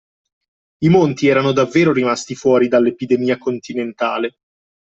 I 0.79 0.89
Monti 0.89 1.27
erano 1.27 1.51
davvero 1.51 1.93
rimasti 1.93 2.33
fuori 2.33 2.67
dall’epidemia 2.67 3.37
continentale. 3.37 4.37